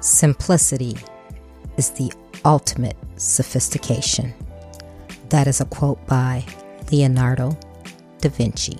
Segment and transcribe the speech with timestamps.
[0.00, 0.96] Simplicity
[1.76, 2.12] is the
[2.44, 4.32] ultimate sophistication.
[5.30, 6.44] That is a quote by
[6.92, 7.58] Leonardo
[8.20, 8.78] da Vinci.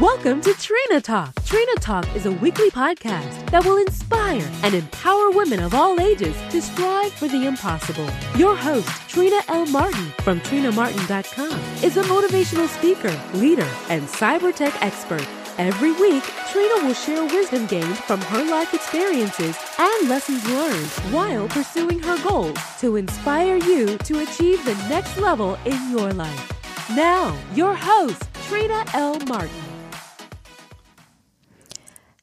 [0.00, 1.34] Welcome to Trina Talk.
[1.44, 6.36] Trina Talk is a weekly podcast that will inspire and empower women of all ages
[6.50, 8.08] to strive for the impossible.
[8.36, 9.64] Your host, Trina L.
[9.64, 15.26] Martin from TrinaMartin.com, is a motivational speaker, leader, and cyber tech expert.
[15.56, 16.22] Every week,
[16.52, 22.22] Trina will share wisdom gained from her life experiences and lessons learned while pursuing her
[22.22, 26.52] goals to inspire you to achieve the next level in your life.
[26.94, 29.18] Now, your host, Trina L.
[29.20, 29.64] Martin.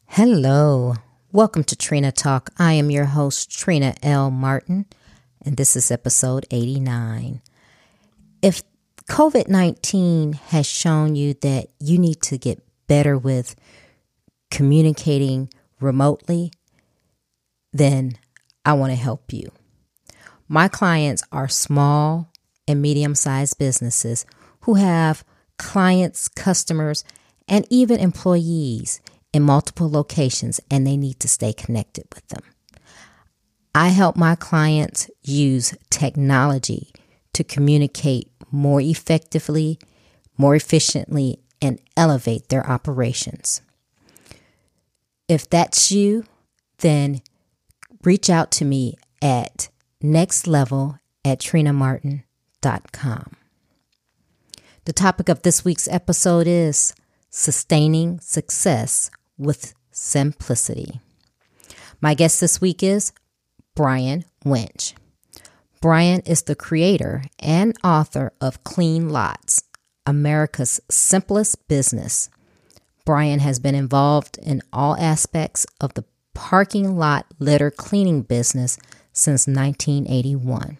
[0.05, 0.93] Hello.
[1.31, 2.51] Welcome to Trina Talk.
[2.59, 4.29] I am your host, Trina L.
[4.29, 4.85] Martin,
[5.45, 7.41] and this is episode 89.
[8.41, 8.63] If
[9.09, 13.55] COVID 19 has shown you that you need to get better with
[14.49, 16.51] communicating remotely,
[17.71, 18.17] then
[18.65, 19.51] I want to help you.
[20.47, 22.31] My clients are small
[22.67, 24.25] and medium sized businesses
[24.61, 25.23] who have
[25.57, 27.03] clients, customers,
[27.47, 32.41] and even employees in multiple locations and they need to stay connected with them.
[33.75, 36.93] I help my clients use technology
[37.33, 39.79] to communicate more effectively,
[40.37, 43.61] more efficiently, and elevate their operations.
[45.27, 46.23] If that's you,
[46.77, 47.21] then
[48.05, 49.67] reach out to me at
[50.01, 53.35] nextlevel at trinamartin.com.
[54.85, 56.95] The topic of this week's episode is
[57.29, 61.01] sustaining success with simplicity.
[61.99, 63.11] My guest this week is
[63.75, 64.95] Brian Winch.
[65.81, 69.63] Brian is the creator and author of Clean Lots,
[70.05, 72.29] America's simplest business.
[73.05, 78.77] Brian has been involved in all aspects of the parking lot litter cleaning business
[79.11, 80.77] since 1981.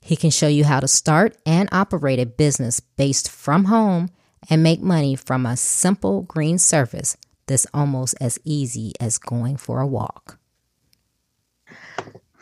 [0.00, 4.08] He can show you how to start and operate a business based from home
[4.48, 9.80] and make money from a simple green service that's almost as easy as going for
[9.80, 10.37] a walk.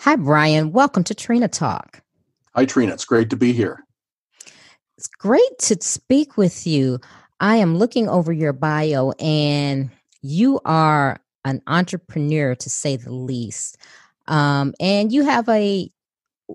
[0.07, 0.71] Hi, Brian.
[0.71, 2.01] Welcome to Trina Talk.
[2.55, 2.93] Hi, Trina.
[2.93, 3.85] It's great to be here.
[4.97, 7.01] It's great to speak with you.
[7.41, 9.91] I am looking over your bio, and
[10.23, 13.79] you are an entrepreneur to say the least.
[14.29, 15.91] Um, and you have a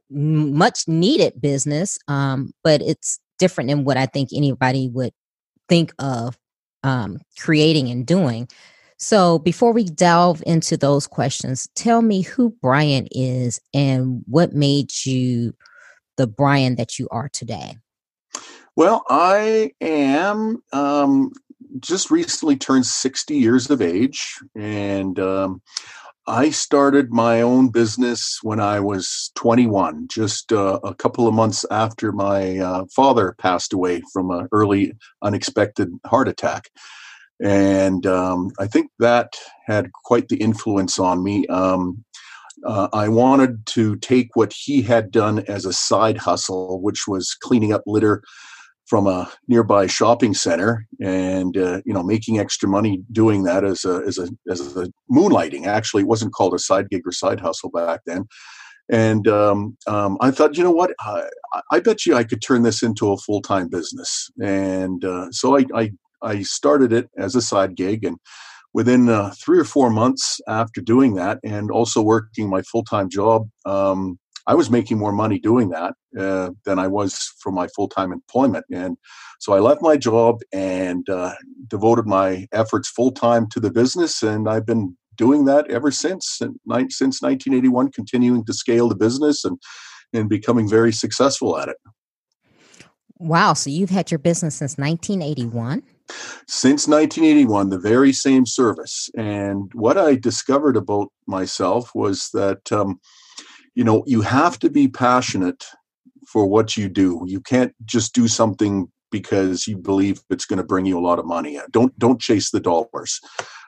[0.10, 5.12] much needed business, um, but it's different than what I think anybody would
[5.68, 6.40] think of
[6.84, 8.48] um, creating and doing.
[9.02, 14.92] So, before we delve into those questions, tell me who Brian is and what made
[15.08, 15.56] you
[16.18, 17.80] the Brian that you are today.
[18.76, 21.32] Well, I am um,
[21.80, 25.64] just recently turned 60 years of age, and um,
[26.28, 31.66] I started my own business when I was 21, just uh, a couple of months
[31.72, 36.70] after my uh, father passed away from an early, unexpected heart attack
[37.42, 39.34] and um, I think that
[39.66, 41.48] had quite the influence on me.
[41.48, 42.04] Um,
[42.66, 47.36] uh, I wanted to take what he had done as a side hustle, which was
[47.42, 48.22] cleaning up litter
[48.86, 53.86] from a nearby shopping center, and uh, you know, making extra money doing that as
[53.86, 55.66] a as a as a moonlighting.
[55.66, 58.26] Actually, it wasn't called a side gig or side hustle back then.
[58.92, 60.92] And um, um, I thought, you know what?
[61.00, 61.24] I,
[61.72, 64.30] I, bet you I could turn this into a full time business.
[64.42, 68.18] And uh, so I, I I started it as a side gig, and
[68.74, 73.10] within uh, three or four months after doing that, and also working my full time
[73.10, 77.68] job, um, I was making more money doing that uh, than I was from my
[77.76, 78.66] full time employment.
[78.72, 78.98] And
[79.40, 81.34] so I left my job and uh,
[81.68, 86.40] devoted my efforts full time to the business, and I've been doing that ever since
[86.40, 89.58] since 1981, continuing to scale the business and
[90.14, 91.78] and becoming very successful at it.
[93.18, 93.54] Wow!
[93.54, 95.84] So you've had your business since 1981
[96.48, 99.10] since 1981 the very same service.
[99.18, 103.00] And what i discovered about myself was that um,
[103.76, 105.64] you know you have to be passionate
[106.28, 107.24] for what you do.
[107.28, 111.20] You can't just do something because you believe it's going to bring you a lot
[111.20, 111.60] of money.
[111.72, 113.20] Don't don't chase the dollars.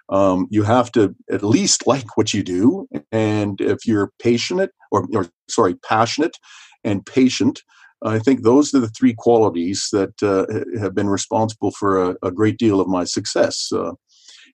[0.10, 2.88] Um, you have to at least like what you do.
[3.12, 6.38] And if you're patient or, or sorry passionate
[6.84, 7.62] and patient
[8.06, 10.46] I think those are the three qualities that uh,
[10.80, 13.70] have been responsible for a, a, great deal of my success.
[13.72, 13.94] Uh,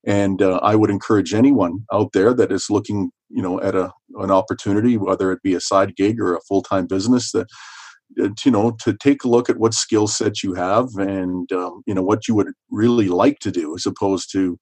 [0.06, 3.92] and uh, I would encourage anyone out there that is looking, you know, at a
[4.18, 7.48] an opportunity, whether it be a side gig or a full time business, that
[8.46, 11.94] you know to take a look at what skill sets you have and um, you
[11.94, 14.57] know what you would really like to do as opposed to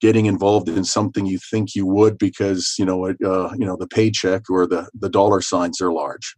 [0.00, 3.88] getting involved in something you think you would because you know uh, you know the
[3.88, 6.34] paycheck or the the dollar signs are large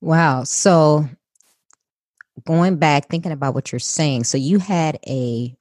[0.00, 0.44] wow.
[0.44, 1.08] So
[2.46, 5.52] going back thinking about what you're saying so you had a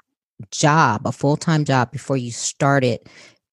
[0.52, 3.00] job a full-time job before you started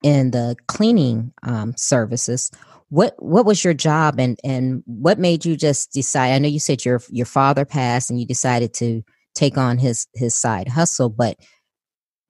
[0.04, 2.50] in the cleaning um, services.
[2.90, 6.60] What what was your job and and what made you just decide i know you
[6.60, 9.02] said your your father passed and you decided to
[9.34, 11.36] take on his his side hustle but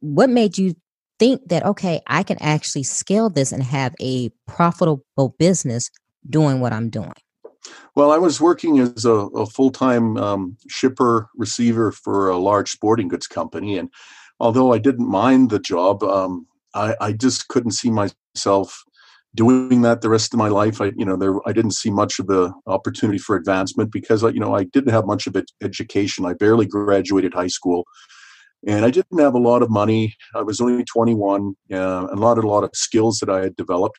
[0.01, 0.75] what made you
[1.19, 5.91] think that okay i can actually scale this and have a profitable business
[6.31, 7.12] doing what i'm doing
[7.95, 13.09] well i was working as a, a full-time um, shipper receiver for a large sporting
[13.09, 13.91] goods company and
[14.41, 18.85] although i didn't mind the job um, I, I just couldn't see myself
[19.35, 20.81] doing that the rest of my life.
[20.81, 24.41] I, you know, there I didn't see much of the opportunity for advancement because, you
[24.41, 26.27] know, I didn't have much of an education.
[26.27, 27.85] I barely graduated high school,
[28.67, 30.15] and I didn't have a lot of money.
[30.35, 33.57] I was only 21, uh, and a lot a lot of skills that I had
[33.57, 33.99] developed.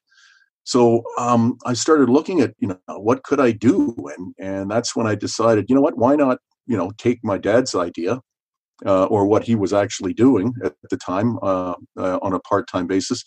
[0.65, 4.95] So um, I started looking at, you know, what could I do, and and that's
[4.95, 8.19] when I decided, you know what, why not, you know, take my dad's idea.
[8.85, 12.85] Uh, or what he was actually doing at the time uh, uh on a part-time
[12.87, 13.23] basis,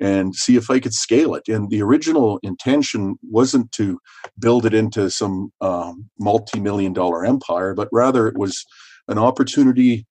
[0.00, 1.48] and see if I could scale it.
[1.48, 3.98] And the original intention wasn't to
[4.38, 8.64] build it into some um, multi million dollar empire, but rather it was
[9.08, 10.06] an opportunity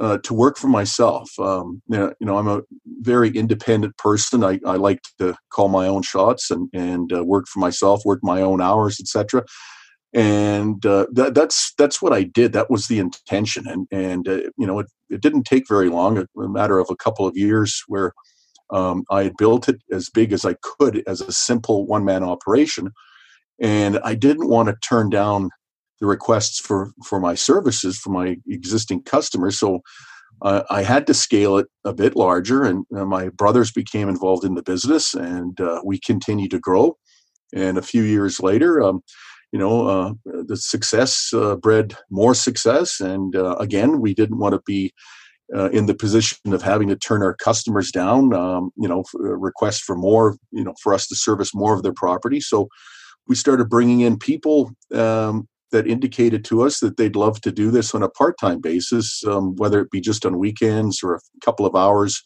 [0.00, 1.30] uh, to work for myself.
[1.38, 2.62] Um, you know, I'm a
[3.00, 4.44] very independent person.
[4.44, 8.20] I, I like to call my own shots and, and uh, work for myself, work
[8.22, 9.44] my own hours, etc.
[10.14, 12.52] And uh, that, that's that's what I did.
[12.52, 13.64] That was the intention.
[13.66, 16.18] And and uh, you know, it, it didn't take very long.
[16.18, 18.12] A matter of a couple of years where
[18.70, 22.24] um, I had built it as big as I could as a simple one man
[22.24, 22.90] operation.
[23.60, 25.50] And I didn't want to turn down
[26.02, 29.56] the requests for, for my services for my existing customers.
[29.56, 29.80] So
[30.42, 32.64] uh, I had to scale it a bit larger.
[32.64, 36.96] And uh, my brothers became involved in the business and uh, we continued to grow.
[37.54, 39.02] And a few years later, um,
[39.52, 42.98] you know, uh, the success uh, bred more success.
[42.98, 44.92] And uh, again, we didn't want to be
[45.70, 49.94] in the position of having to turn our customers down, um, you know, requests for
[49.94, 52.40] more, you know, for us to service more of their property.
[52.40, 52.68] So
[53.28, 57.70] we started bringing in people um, that indicated to us that they'd love to do
[57.70, 61.66] this on a part-time basis, um, whether it be just on weekends or a couple
[61.66, 62.22] of hours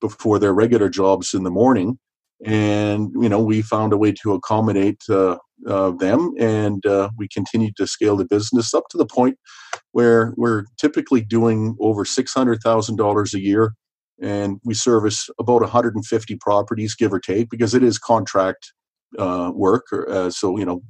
[0.00, 1.98] before their regular jobs in the morning.
[2.44, 7.28] And you know, we found a way to accommodate uh, uh, them, and uh, we
[7.28, 9.38] continued to scale the business up to the point
[9.92, 13.72] where we're typically doing over $600,000 a year
[14.20, 18.72] and we service about 150 properties, give or take, because it is contract
[19.18, 19.84] uh, work.
[19.92, 20.82] Uh, so, you know,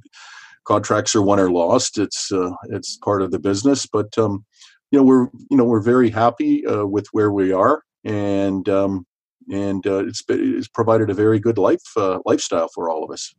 [0.67, 1.97] contracts are won or lost.
[1.97, 4.45] It's uh, it's part of the business, but um,
[4.91, 9.05] you know we're you know we're very happy uh, with where we are, and um,
[9.51, 13.33] and uh, it's it's provided a very good life uh, lifestyle for all of us.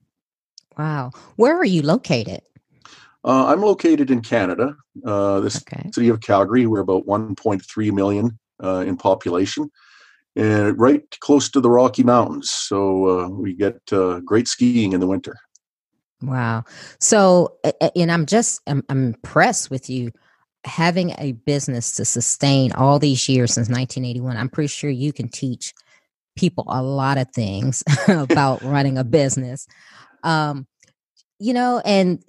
[0.77, 2.43] Wow, where are you located?
[3.25, 5.91] Uh, I'm located in Canada, uh, the okay.
[5.93, 6.67] city of Calgary.
[6.67, 9.71] We're about 1.3 million uh, in population,
[10.37, 12.51] and right close to the Rocky Mountains.
[12.51, 15.37] So uh, we get uh, great skiing in the winter.
[16.23, 16.65] Wow!
[16.99, 17.57] So,
[17.95, 20.13] and I'm just I'm, I'm impressed with you
[20.65, 24.37] having a business to sustain all these years since 1981.
[24.37, 25.73] I'm pretty sure you can teach
[26.37, 29.67] people a lot of things about running a business.
[30.23, 30.67] Um,
[31.39, 32.23] you know, and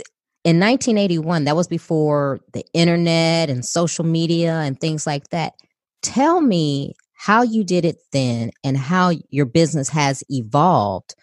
[0.44, 5.54] in 1981, that was before the internet and social media and things like that.
[6.02, 11.16] Tell me how you did it then and how your business has evolved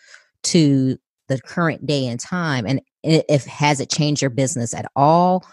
[0.42, 5.44] to the current day and time and if has it changed your business at all?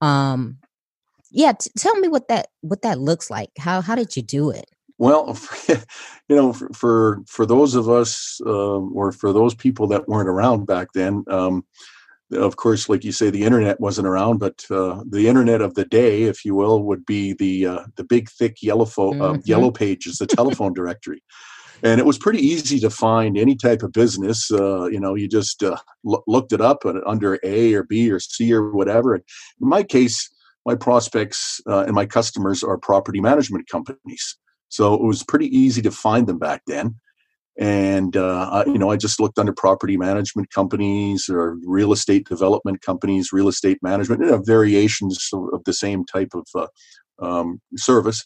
[0.00, 0.58] Um
[1.30, 3.50] yeah t- tell me what that what that looks like.
[3.58, 4.66] How how did you do it?
[4.98, 10.08] Well you know for for, for those of us um, or for those people that
[10.08, 11.64] weren't around back then um,
[12.34, 15.84] of course, like you say, the internet wasn't around, but uh, the internet of the
[15.84, 19.40] day, if you will, would be the uh, the big thick yellow fo- uh, mm-hmm.
[19.44, 21.22] yellow pages, the telephone directory,
[21.82, 24.50] and it was pretty easy to find any type of business.
[24.50, 25.76] Uh, you know, you just uh,
[26.08, 29.14] l- looked it up under A or B or C or whatever.
[29.14, 29.22] in
[29.60, 30.30] my case,
[30.64, 35.82] my prospects uh, and my customers are property management companies, so it was pretty easy
[35.82, 36.96] to find them back then
[37.58, 42.80] and uh, you know i just looked under property management companies or real estate development
[42.80, 46.66] companies real estate management you know, variations of, of, the same type of uh,
[47.24, 48.24] um, service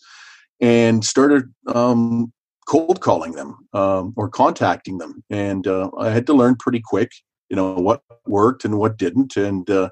[0.60, 2.32] and started um,
[2.66, 7.10] cold calling them um, or contacting them and uh, i had to learn pretty quick
[7.48, 9.88] you know what worked and what didn't and uh,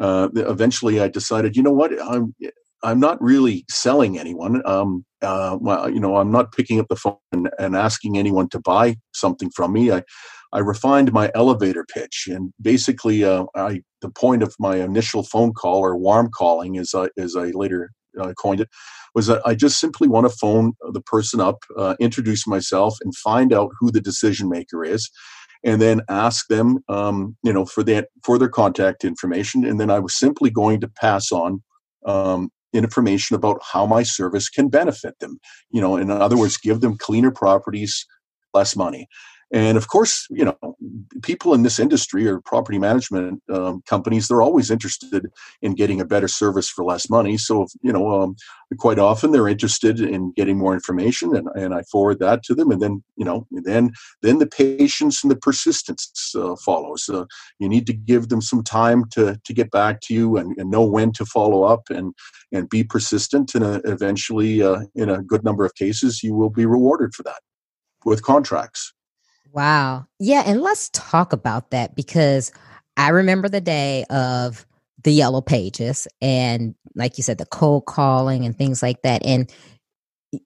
[0.00, 2.34] uh, eventually I decided, you know what, I'm
[2.84, 4.60] I'm not really selling anyone.
[4.66, 8.48] Um, uh, well, you know, I'm not picking up the phone and, and, asking anyone
[8.48, 9.92] to buy something from me.
[9.92, 10.02] I,
[10.52, 15.52] I refined my elevator pitch, and basically, uh, I the point of my initial phone
[15.52, 18.68] call or warm calling, as I as I later uh, coined it,
[19.14, 23.14] was that I just simply want to phone the person up, uh, introduce myself, and
[23.16, 25.10] find out who the decision maker is,
[25.64, 29.90] and then ask them, um, you know, for that for their contact information, and then
[29.90, 31.62] I was simply going to pass on
[32.06, 35.38] um, information about how my service can benefit them.
[35.70, 38.06] You know, in other words, give them cleaner properties,
[38.54, 39.08] less money.
[39.52, 40.56] And of course, you know,
[41.22, 45.26] people in this industry or property management um, companies, they're always interested
[45.60, 47.36] in getting a better service for less money.
[47.36, 48.34] So, you know, um,
[48.78, 52.70] quite often they're interested in getting more information, and, and I forward that to them.
[52.70, 53.92] And then, you know, then
[54.22, 57.10] then the patience and the persistence uh, follows.
[57.10, 57.26] Uh,
[57.58, 60.70] you need to give them some time to to get back to you and, and
[60.70, 62.14] know when to follow up and
[62.52, 63.54] and be persistent.
[63.54, 67.22] And uh, eventually, uh, in a good number of cases, you will be rewarded for
[67.24, 67.40] that
[68.06, 68.94] with contracts.
[69.52, 70.06] Wow.
[70.18, 70.42] Yeah.
[70.46, 72.52] And let's talk about that because
[72.96, 74.66] I remember the day of
[75.04, 79.24] the yellow pages and, like you said, the cold calling and things like that.
[79.26, 79.50] And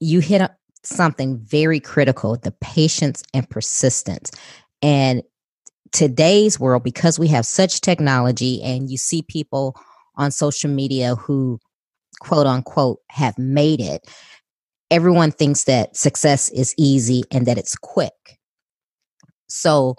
[0.01, 0.51] you hit
[0.85, 4.31] something very critical the patience and persistence.
[4.83, 5.23] And
[5.93, 9.77] today's world, because we have such technology and you see people
[10.17, 11.61] on social media who,
[12.21, 14.09] quote unquote, have made it,
[14.91, 18.36] everyone thinks that success is easy and that it's quick
[19.49, 19.97] so,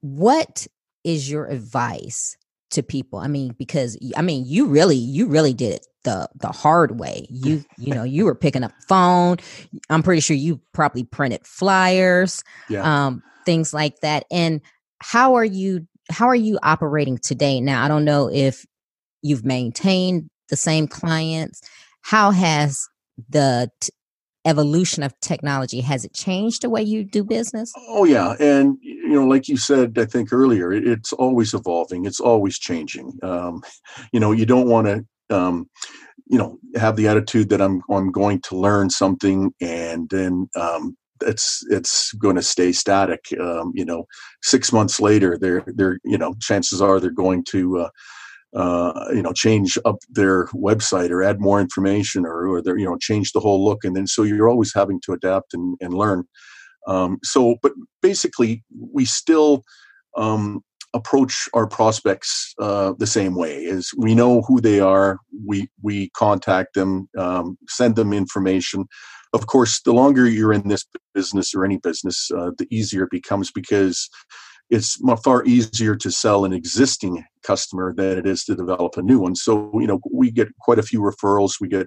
[0.00, 0.66] what
[1.04, 2.36] is your advice
[2.70, 3.18] to people?
[3.18, 7.26] I mean, because I mean, you really, you really did it the the hard way.
[7.30, 9.38] You, you know, you were picking up phone.
[9.90, 13.06] I'm pretty sure you probably printed flyers, yeah.
[13.06, 14.24] um, things like that.
[14.30, 14.60] And
[15.00, 15.86] how are you?
[16.10, 17.60] How are you operating today?
[17.60, 18.64] Now, I don't know if
[19.22, 21.60] you've maintained the same clients.
[22.02, 22.88] How has
[23.28, 23.70] the
[24.46, 27.72] evolution of technology has it changed the way you do business?
[27.76, 32.20] Oh yeah and you know like you said i think earlier it's always evolving it's
[32.20, 33.62] always changing um,
[34.12, 35.68] you know you don't want to um,
[36.26, 40.96] you know have the attitude that i'm i'm going to learn something and then um,
[41.22, 44.06] it's it's going to stay static um, you know
[44.42, 47.88] six months later they're they're you know chances are they're going to uh,
[48.54, 52.84] uh, you know change up their website or add more information or, or they're you
[52.86, 53.84] know change the whole look.
[53.84, 56.24] And then so you're always having to adapt and, and learn.
[56.86, 57.72] Um, so but
[58.02, 58.62] basically
[58.92, 59.64] we still
[60.16, 60.62] um,
[60.94, 65.18] approach our prospects uh, the same way is we know who they are.
[65.46, 68.86] We we contact them um, send them information.
[69.32, 73.10] Of course the longer you're in this business or any business uh, the easier it
[73.10, 74.08] becomes because
[74.70, 79.20] it's far easier to sell an existing customer than it is to develop a new
[79.20, 79.36] one.
[79.36, 81.60] So, you know, we get quite a few referrals.
[81.60, 81.86] We get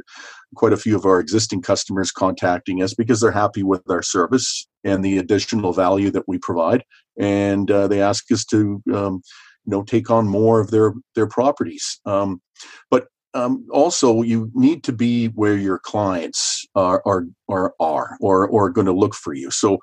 [0.55, 4.67] quite a few of our existing customers contacting us because they're happy with our service
[4.83, 6.83] and the additional value that we provide.
[7.19, 9.21] And uh, they ask us to, um,
[9.65, 12.00] you know, take on more of their, their properties.
[12.05, 12.41] Um,
[12.89, 18.48] but um, also you need to be where your clients are, are, are, are or,
[18.48, 19.51] or going to look for you.
[19.51, 19.79] So,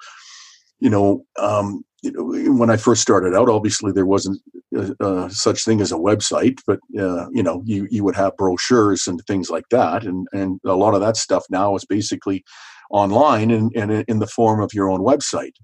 [0.80, 4.40] you know, um, you know, when I first started out, obviously there wasn't
[4.76, 8.37] uh, uh, such thing as a website, but uh, you know, you you would have
[8.37, 12.45] brochures and things like that, and and a lot of that stuff now is basically
[12.90, 15.54] online and, and in the form of your own website.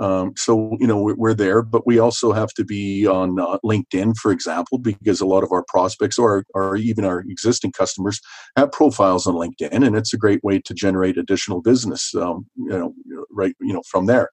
[0.00, 4.16] Um, so you know we're, there, but we also have to be on uh, LinkedIn,
[4.16, 8.18] for example, because a lot of our prospects or or even our existing customers
[8.56, 12.14] have profiles on LinkedIn, and it's a great way to generate additional business.
[12.14, 12.94] Um, you know,
[13.30, 14.30] right, you know, from there.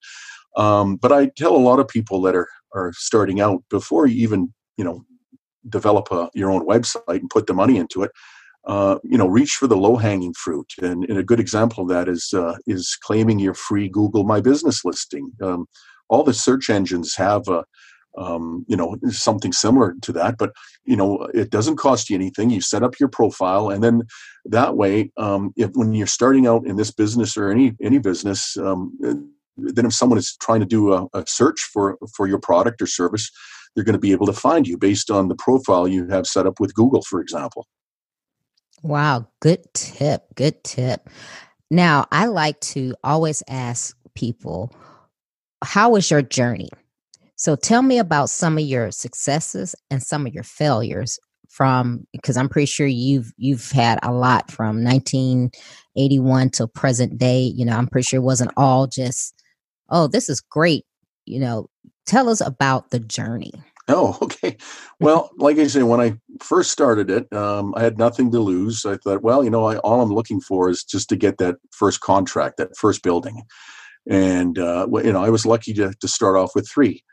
[0.56, 4.22] Um, but I tell a lot of people that are are starting out before you
[4.24, 5.04] even you know
[5.68, 8.12] develop a, your own website and put the money into it.
[8.66, 11.90] Uh, you know, reach for the low hanging fruit, and, and, a good example of
[11.90, 15.32] that is uh, is claiming your free Google My Business listing.
[15.42, 15.66] Um,
[16.10, 17.64] all the search engines have a
[18.18, 20.52] um, you know something similar to that but
[20.84, 24.02] you know it doesn't cost you anything you set up your profile and then
[24.46, 28.58] that way um, if when you're starting out in this business or any any business
[28.58, 28.98] um,
[29.64, 32.88] then if someone is trying to do a, a search for for your product or
[32.88, 33.32] service
[33.76, 36.46] they're going to be able to find you based on the profile you have set
[36.48, 37.68] up with google for example.
[38.82, 41.10] Wow good tip good tip.
[41.70, 44.74] Now i like to always ask people
[45.64, 46.70] how was your journey?
[47.36, 52.38] So tell me about some of your successes and some of your failures from because
[52.38, 57.42] i'm pretty sure you've you've had a lot from 1981 till present day.
[57.42, 59.39] You know i'm pretty sure it wasn't all just
[59.90, 60.86] oh, this is great.
[61.26, 61.70] You know,
[62.06, 63.54] tell us about the journey.
[63.88, 64.58] Oh, okay.
[65.00, 68.86] Well, like I say, when I first started it, um, I had nothing to lose.
[68.86, 71.56] I thought, well, you know, I, all I'm looking for is just to get that
[71.72, 73.44] first contract, that first building,
[74.10, 77.04] and uh, you know, I was lucky to to start off with three,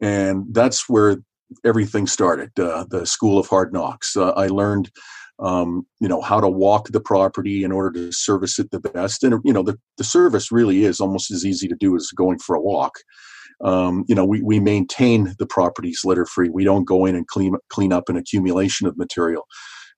[0.00, 1.18] and that's where
[1.64, 2.58] everything started.
[2.58, 4.16] Uh, the School of Hard Knocks.
[4.16, 4.90] Uh, I learned
[5.38, 9.22] um, you know how to walk the property in order to service it the best.
[9.22, 12.38] And you know the, the service really is almost as easy to do as going
[12.38, 12.94] for a walk.
[13.62, 17.26] Um, you know we, we maintain the properties litter free we don't go in and
[17.26, 19.46] clean clean up an accumulation of material.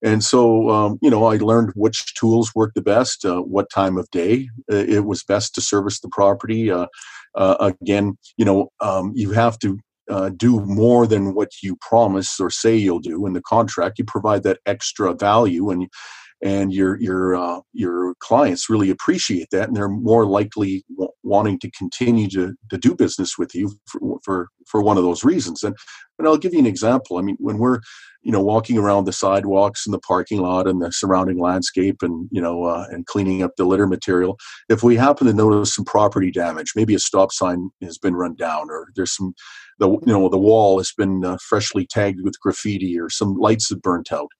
[0.04, 3.96] And so um, you know i learned which tools work the best uh, what time
[3.96, 6.70] of day uh, it was best to service the property.
[6.70, 6.86] Uh,
[7.34, 12.40] uh again you know um, you have to uh, do more than what you promise
[12.40, 13.98] or say you'll do in the contract.
[13.98, 15.88] You provide that extra value, and
[16.42, 21.58] and your your uh, your clients really appreciate that, and they're more likely w- wanting
[21.60, 25.62] to continue to to do business with you for, for for one of those reasons.
[25.62, 25.76] And
[26.18, 27.18] and I'll give you an example.
[27.18, 27.80] I mean, when we're
[28.22, 32.28] you know walking around the sidewalks and the parking lot and the surrounding landscape and
[32.30, 34.36] you know uh, and cleaning up the litter material
[34.68, 38.34] if we happen to notice some property damage maybe a stop sign has been run
[38.34, 39.34] down or there's some
[39.78, 43.70] the you know the wall has been uh, freshly tagged with graffiti or some lights
[43.70, 44.30] have burnt out.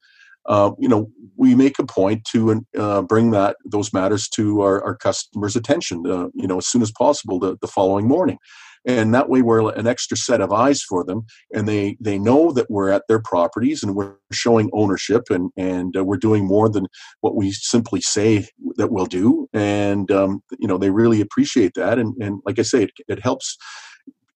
[0.47, 4.83] Uh, you know, we make a point to uh, bring that those matters to our,
[4.83, 6.03] our customers' attention.
[6.07, 8.39] Uh, you know, as soon as possible the, the following morning,
[8.87, 12.51] and that way we're an extra set of eyes for them, and they they know
[12.53, 16.71] that we're at their properties and we're showing ownership, and and uh, we're doing more
[16.71, 16.87] than
[17.21, 21.99] what we simply say that we'll do, and um, you know they really appreciate that,
[21.99, 23.59] and and like I say, it, it helps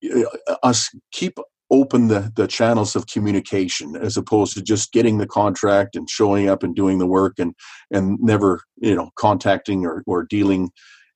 [0.03, 1.37] Uh, us keep
[1.73, 6.47] open the, the channels of communication as opposed to just getting the contract and showing
[6.47, 7.53] up and doing the work and
[7.91, 10.69] and never you know contacting or, or dealing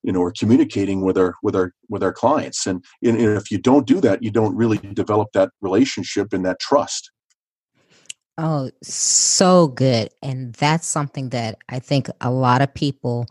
[0.04, 2.66] you know or communicating with our with our with our clients.
[2.66, 6.60] And, and if you don't do that you don't really develop that relationship and that
[6.60, 7.12] trust.
[8.40, 10.10] Oh so good.
[10.24, 13.28] And that's something that i think a lot of people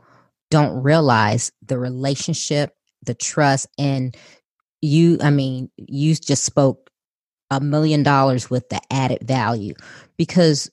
[0.51, 4.17] don't realize the relationship the trust and
[4.81, 6.91] you i mean you just spoke
[7.51, 9.75] a million dollars with the added value
[10.17, 10.71] because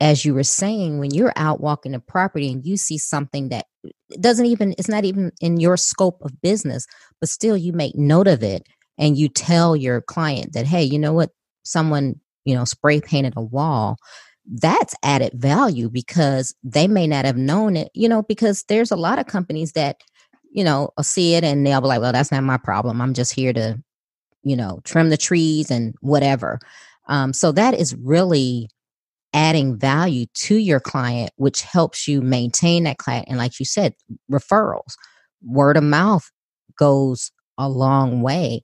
[0.00, 3.66] as you were saying when you're out walking a property and you see something that
[3.86, 6.86] uh, doesn't even it's not even in your scope of business
[7.20, 8.66] but still you make note of it
[8.98, 11.30] and you tell your client that hey you know what?
[11.64, 13.96] Someone you know spray painted a wall.
[14.46, 18.96] That's added value because they may not have known it you know because there's a
[18.96, 19.96] lot of companies that
[20.54, 23.02] you know, I'll see it and they'll be like, well, that's not my problem.
[23.02, 23.76] I'm just here to,
[24.44, 26.60] you know, trim the trees and whatever.
[27.08, 28.68] Um, so that is really
[29.34, 33.26] adding value to your client, which helps you maintain that client.
[33.28, 33.94] And like you said,
[34.30, 34.94] referrals,
[35.42, 36.30] word of mouth
[36.78, 38.62] goes a long way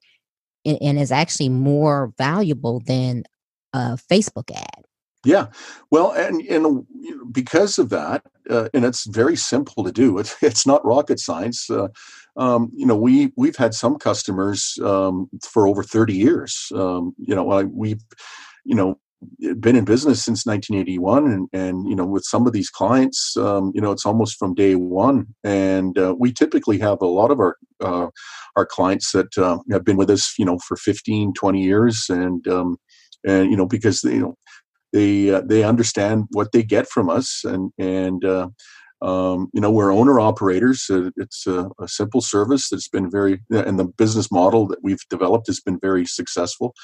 [0.64, 3.24] and, and is actually more valuable than
[3.72, 4.84] a Facebook ad.
[5.24, 5.48] Yeah,
[5.90, 6.86] well, and and
[7.30, 10.18] because of that, uh, and it's very simple to do.
[10.20, 11.68] It's it's not rocket science.
[11.68, 11.88] Uh,
[12.36, 16.72] um, you know, we we've had some customers um, for over thirty years.
[16.74, 18.02] Um, you know, I, we've
[18.64, 18.98] you know
[19.58, 23.70] been in business since 1981 and, and you know with some of these clients um,
[23.74, 27.38] you know it's almost from day one and uh, we typically have a lot of
[27.38, 28.06] our uh,
[28.56, 32.48] our clients that uh, have been with us you know for 15 20 years and
[32.48, 32.78] um,
[33.26, 34.34] and you know because you know
[34.92, 38.48] they uh, they understand what they get from us and and uh,
[39.02, 43.42] um, you know we're owner operators uh, it's a, a, simple service that's been very
[43.50, 46.74] and the business model that we've developed has been very successful.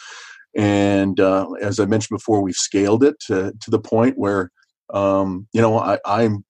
[0.57, 4.51] And uh, as i mentioned before we've scaled it to, to the point where
[4.95, 6.45] um, you know I, i'm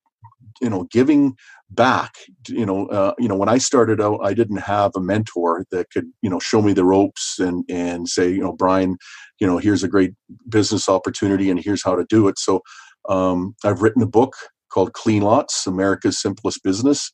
[0.61, 1.37] you know giving
[1.71, 2.15] back
[2.49, 5.91] you know uh, you know when i started out i didn't have a mentor that
[5.91, 8.97] could you know show me the ropes and and say you know brian
[9.41, 10.13] you know here's a great
[10.49, 12.61] business opportunity and here's how to do it so
[13.09, 14.35] um, i've written a book
[14.71, 17.13] called clean lots america's simplest business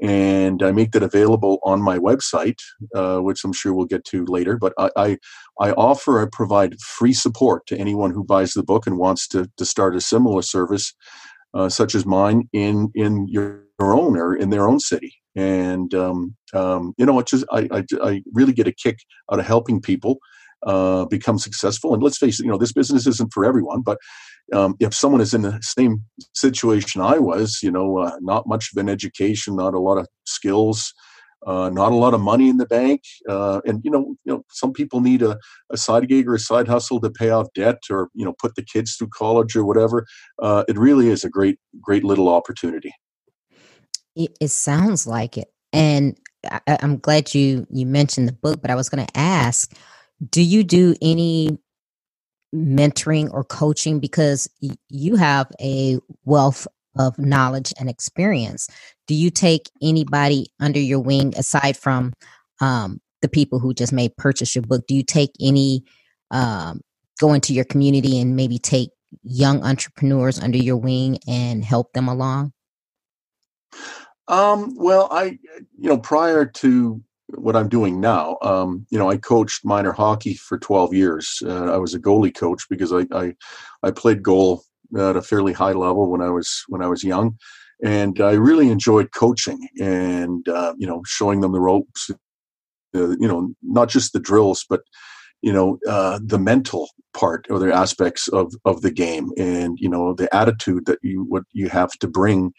[0.00, 2.58] and I make that available on my website,
[2.94, 4.58] uh, which I'm sure we'll get to later.
[4.58, 5.18] But I, I,
[5.58, 9.50] I, offer, I provide free support to anyone who buys the book and wants to,
[9.56, 10.92] to start a similar service
[11.56, 15.12] uh, such as mine in in your own or in their own city.
[15.34, 18.98] And um, um, you know it's just I, I, I, really get a kick
[19.30, 20.18] out of helping people
[20.66, 21.92] uh, become successful.
[21.92, 23.98] And let's face it you know this business isn't for everyone but
[24.52, 28.70] um, if someone is in the same situation i was you know uh, not much
[28.72, 30.94] of an education not a lot of skills
[31.44, 34.44] uh, not a lot of money in the bank, uh, and you know, you know,
[34.50, 35.38] some people need a,
[35.70, 38.54] a side gig or a side hustle to pay off debt, or you know, put
[38.54, 40.06] the kids through college or whatever.
[40.40, 42.92] Uh, it really is a great, great little opportunity.
[44.14, 46.18] It, it sounds like it, and
[46.50, 48.60] I, I'm glad you you mentioned the book.
[48.60, 49.72] But I was going to ask,
[50.30, 51.58] do you do any
[52.54, 54.48] mentoring or coaching because
[54.88, 56.66] you have a wealth
[56.98, 58.68] of knowledge and experience.
[59.06, 62.12] Do you take anybody under your wing aside from
[62.60, 64.86] um, the people who just may purchase your book?
[64.86, 65.84] Do you take any
[66.30, 66.80] um,
[67.20, 68.90] go into your community and maybe take
[69.22, 72.52] young entrepreneurs under your wing and help them along?
[74.28, 75.38] Um, well, I,
[75.78, 80.34] you know, prior to what I'm doing now, um, you know, I coached minor hockey
[80.34, 81.42] for 12 years.
[81.44, 83.34] Uh, I was a goalie coach because I, I,
[83.82, 84.64] I played goal
[84.98, 87.36] at a fairly high level when I was when I was young,
[87.84, 92.10] and I really enjoyed coaching and uh, you know showing them the ropes.
[92.92, 94.80] You know, not just the drills, but
[95.42, 99.88] you know uh, the mental part or the aspects of of the game, and you
[99.88, 102.52] know the attitude that you what you have to bring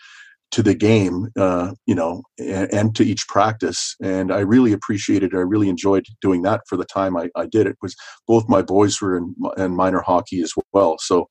[0.52, 3.96] to the game, uh, you know, and, and, to each practice.
[4.02, 7.68] And I really appreciated, I really enjoyed doing that for the time I, I did
[7.68, 7.76] it.
[7.82, 7.96] Was
[8.28, 11.28] both my boys were in, in minor hockey as well, so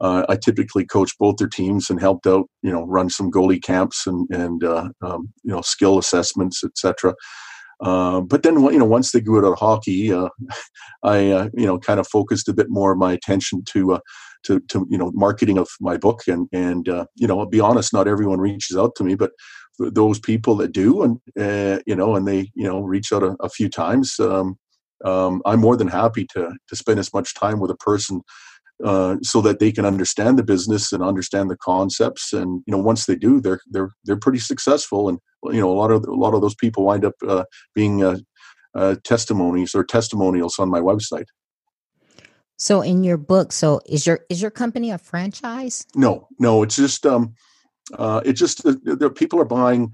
[0.00, 3.62] uh, I typically coached both their teams and helped out, you know, run some goalie
[3.62, 7.14] camps and and uh, um, you know skill assessments, etc.
[7.80, 10.28] Uh, but then, you know, once they grew out of hockey, uh,
[11.02, 14.00] I, uh, you know, kind of focused a bit more of my attention to, uh,
[14.44, 16.22] to, to, you know, marketing of my book.
[16.26, 19.30] And, and, you know, I'll be honest, not everyone reaches out to me, but
[19.78, 23.36] those people that do, and, uh, you know, and they, you know, reach out a,
[23.40, 24.58] a few times, um,
[25.04, 28.22] um, I'm more than happy to, to spend as much time with a person
[28.84, 32.32] uh, so that they can understand the business and understand the concepts.
[32.32, 35.08] And you know, once they do, they're they're they're pretty successful.
[35.08, 38.02] And you know, a lot of a lot of those people wind up uh, being
[38.02, 38.18] uh,
[38.74, 41.26] uh testimonies or testimonials on my website.
[42.56, 45.86] So, in your book, so is your is your company a franchise?
[45.94, 47.34] No, no, it's just um,
[47.96, 49.92] uh, it just the people are buying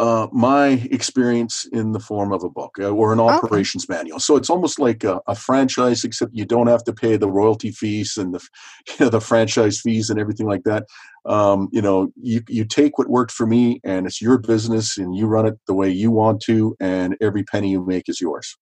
[0.00, 3.98] uh, my experience in the form of a book uh, or an operations okay.
[3.98, 4.18] manual.
[4.18, 7.70] So it's almost like a, a, franchise, except you don't have to pay the royalty
[7.70, 8.40] fees and the
[8.88, 10.86] you know, the franchise fees and everything like that.
[11.26, 15.14] Um, you know, you you take what worked for me, and it's your business, and
[15.14, 18.56] you run it the way you want to, and every penny you make is yours.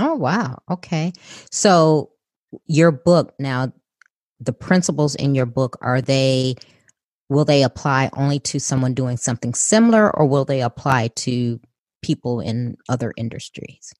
[0.00, 0.58] Oh wow!
[0.68, 1.12] Okay,
[1.52, 2.10] so
[2.66, 3.72] your book now,
[4.40, 6.56] the principles in your book are they
[7.28, 11.60] will they apply only to someone doing something similar or will they apply to
[12.02, 13.92] people in other industries?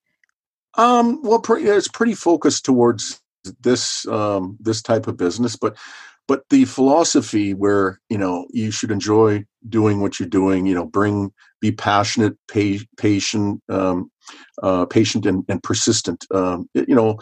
[0.77, 3.21] Um, well it's pretty focused towards
[3.61, 5.77] this um, this type of business but
[6.27, 10.85] but the philosophy where you know you should enjoy doing what you're doing you know
[10.85, 14.11] bring be passionate pay, patient um,
[14.61, 17.19] uh, patient and, and persistent um, you know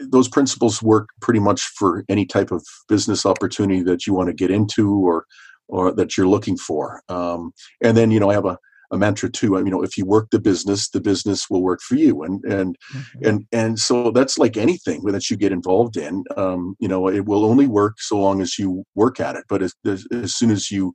[0.00, 4.34] those principles work pretty much for any type of business opportunity that you want to
[4.34, 5.26] get into or
[5.68, 7.02] or that you're looking for.
[7.08, 8.58] Um, and then you know I have a
[8.90, 9.56] a mantra too.
[9.56, 12.76] You know, if you work the business, the business will work for you, and and
[12.94, 13.28] mm-hmm.
[13.28, 16.24] and and so that's like anything that you get involved in.
[16.36, 19.44] Um, you know, it will only work so long as you work at it.
[19.48, 20.92] But as, as, as soon as you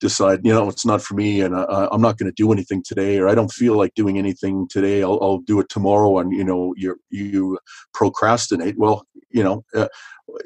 [0.00, 2.82] decide, you know, it's not for me, and I, am not going to do anything
[2.84, 6.32] today, or I don't feel like doing anything today, I'll, I'll do it tomorrow, and
[6.32, 7.58] you know, you you
[7.94, 8.76] procrastinate.
[8.78, 9.64] Well, you know.
[9.74, 9.88] Uh,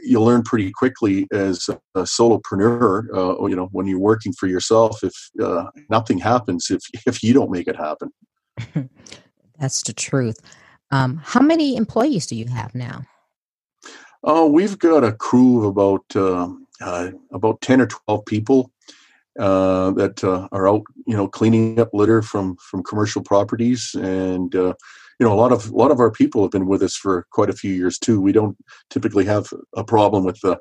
[0.02, 5.02] you'll learn pretty quickly as a solopreneur, uh, you know, when you're working for yourself,
[5.02, 8.10] if uh, nothing happens, if, if you don't make it happen.
[9.58, 10.40] That's the truth.
[10.90, 13.02] Um, how many employees do you have now?
[14.22, 16.48] Oh, we've got a crew of about uh,
[16.80, 18.70] uh about ten or twelve people
[19.38, 24.54] uh, that uh, are out, you know, cleaning up litter from from commercial properties, and
[25.18, 27.26] you know, a lot of a lot of our people have been with us for
[27.31, 28.20] quite a few years too.
[28.20, 28.57] We don't
[28.90, 30.59] typically have a problem with the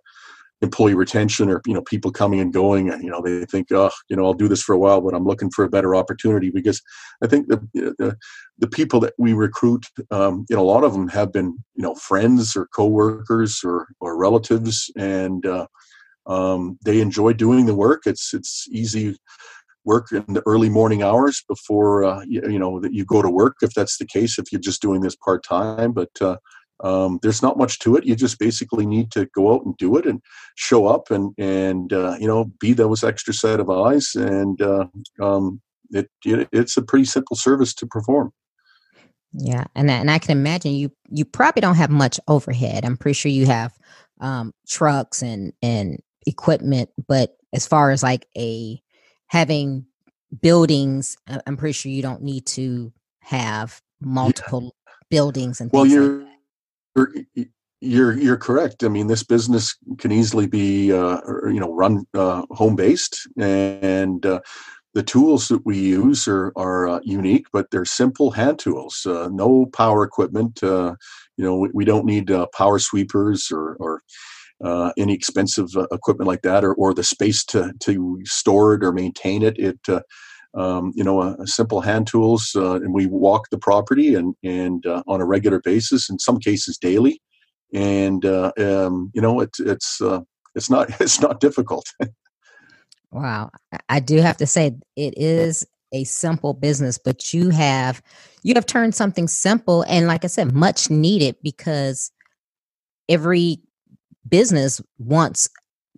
[0.62, 3.92] employee retention or you know people coming and going and you know they think oh
[4.10, 6.50] you know i'll do this for a while but i'm looking for a better opportunity
[6.50, 6.82] because
[7.22, 8.16] i think the the,
[8.60, 11.84] the people that we recruit um, you know a lot of them have been you
[11.84, 15.68] know friends or coworkers or or relatives and uh,
[16.26, 19.16] um, they enjoy doing the work it's it's easy
[19.86, 23.30] work in the early morning hours before uh, you, you, know that you go to
[23.30, 26.36] work if that's the case if you're just doing this part time but uh,
[26.84, 28.06] um, there's not much to it.
[28.06, 30.22] You just basically need to go out and do it and
[30.56, 34.88] show up and and uh, you know be those extra set of eyes and uh,
[35.22, 38.32] um, it, it it's a pretty simple service to perform.
[39.34, 42.86] Yeah and and I can imagine you you probably don't have much overhead.
[42.86, 43.78] I'm pretty sure you have
[44.20, 48.82] um, trucks and and equipment but as far as like a
[49.28, 49.86] having
[50.42, 54.94] buildings i'm pretty sure you don't need to have multiple yeah.
[55.10, 56.30] buildings and well you're, like
[56.96, 57.46] you're
[57.82, 62.44] you're you're correct i mean this business can easily be uh, you know run uh,
[62.52, 64.40] home based and uh,
[64.96, 69.06] the tools that we use are, are uh, unique, but they're simple hand tools.
[69.06, 70.64] Uh, no power equipment.
[70.64, 70.96] Uh,
[71.36, 74.02] you know, we, we don't need uh, power sweepers or, or
[74.64, 78.84] uh, any expensive uh, equipment like that, or, or the space to to store it
[78.84, 79.58] or maintain it.
[79.58, 80.02] It uh,
[80.56, 84.36] um, you know, a, a simple hand tools, uh, and we walk the property and
[84.44, 87.22] and uh, on a regular basis, in some cases daily,
[87.74, 90.02] and uh, um, you know, it's it's
[90.56, 91.86] it's not it's not difficult.
[93.12, 93.50] wow,
[93.90, 98.02] I do have to say it is a simple business, but you have
[98.44, 102.12] you have turned something simple and, like I said, much needed because
[103.10, 103.60] every
[104.28, 105.50] business wants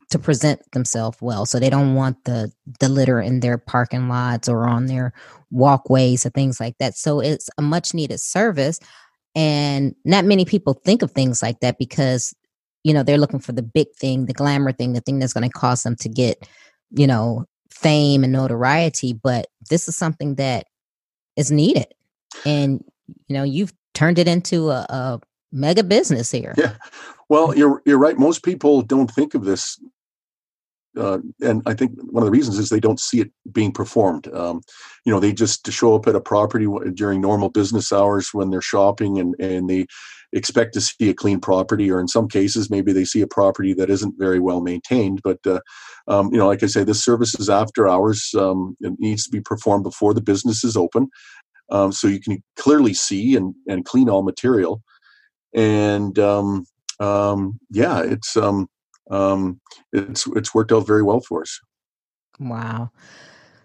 [0.09, 1.45] to present themselves well.
[1.45, 5.13] So they don't want the the litter in their parking lots or on their
[5.51, 6.95] walkways or things like that.
[6.95, 8.79] So it's a much needed service.
[9.35, 12.33] And not many people think of things like that because,
[12.83, 15.47] you know, they're looking for the big thing, the glamour thing, the thing that's going
[15.47, 16.47] to cause them to get,
[16.91, 19.13] you know, fame and notoriety.
[19.13, 20.65] But this is something that
[21.35, 21.87] is needed.
[22.45, 22.83] And,
[23.27, 25.19] you know, you've turned it into a, a
[25.51, 26.55] mega business here.
[26.57, 26.73] Yeah.
[27.29, 28.17] Well, you're you're right.
[28.17, 29.77] Most people don't think of this,
[30.97, 34.27] uh, and I think one of the reasons is they don't see it being performed.
[34.33, 34.61] Um,
[35.05, 38.61] you know, they just show up at a property during normal business hours when they're
[38.61, 39.87] shopping, and and they
[40.33, 43.73] expect to see a clean property, or in some cases, maybe they see a property
[43.73, 45.21] that isn't very well maintained.
[45.23, 45.59] But uh,
[46.07, 48.33] um, you know, like I say, this service is after hours.
[48.37, 51.09] Um, it needs to be performed before the business is open,
[51.71, 54.81] um, so you can clearly see and and clean all material
[55.53, 56.65] and um,
[56.99, 58.69] um, yeah, it's um,
[59.09, 59.59] um,
[59.93, 61.59] it's it's worked out very well for us.
[62.39, 62.91] Wow.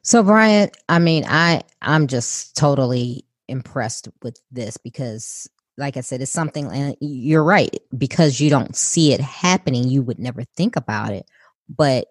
[0.03, 6.21] So Brian, I mean, I I'm just totally impressed with this because like I said,
[6.21, 10.77] it's something and you're right, because you don't see it happening, you would never think
[10.77, 11.27] about it.
[11.69, 12.09] But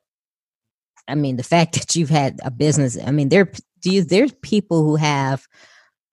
[1.08, 4.34] I mean, the fact that you've had a business, I mean, there do you, there's
[4.42, 5.48] people who have,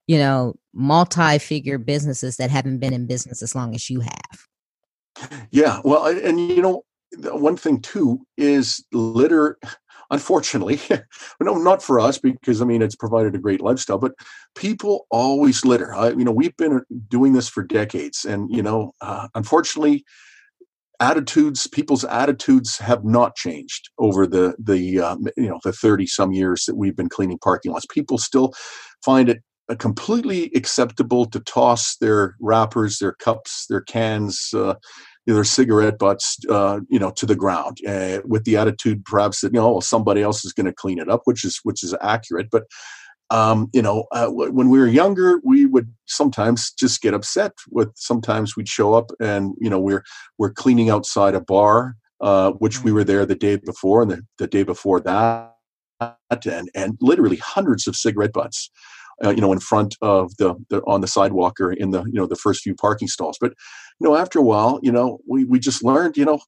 [0.07, 4.48] you know, multi-figure businesses that haven't been in business as long as you have.
[5.51, 6.83] Yeah, well, and you know,
[7.17, 9.59] one thing too is litter.
[10.11, 10.81] Unfortunately,
[11.41, 13.99] no, not for us because I mean it's provided a great lifestyle.
[13.99, 14.13] But
[14.57, 15.95] people always litter.
[15.95, 20.05] I, you know, we've been doing this for decades, and you know, uh, unfortunately,
[21.01, 26.33] attitudes, people's attitudes have not changed over the the uh, you know the thirty some
[26.33, 27.87] years that we've been cleaning parking lots.
[27.91, 28.53] People still
[29.05, 29.41] find it uh,
[29.77, 34.75] completely acceptable to toss their wrappers, their cups, their cans, uh,
[35.27, 39.53] their cigarette butts, uh, you know, to the ground, uh, with the attitude perhaps that
[39.53, 42.49] you know somebody else is going to clean it up, which is which is accurate.
[42.51, 42.65] But
[43.31, 47.91] um, you know, uh, when we were younger, we would sometimes just get upset with.
[47.95, 50.05] Sometimes we'd show up and you know we're
[50.39, 54.23] we're cleaning outside a bar, uh, which we were there the day before and the,
[54.39, 55.53] the day before that,
[56.01, 58.71] and and literally hundreds of cigarette butts
[59.25, 62.15] uh, you know, in front of the, the on the sidewalk or in the you
[62.15, 63.39] know the first few parking stalls.
[63.41, 63.55] But
[64.01, 66.41] you know, after a while, you know, we we just learned, you know,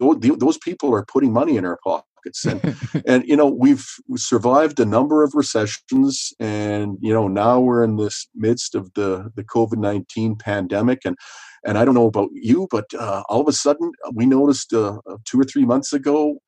[0.00, 4.84] those people are putting money in our pockets, and and you know, we've survived a
[4.84, 9.78] number of recessions, and you know, now we're in this midst of the the COVID
[9.78, 11.16] nineteen pandemic, and
[11.64, 14.98] and I don't know about you, but uh, all of a sudden we noticed uh,
[15.24, 16.40] two or three months ago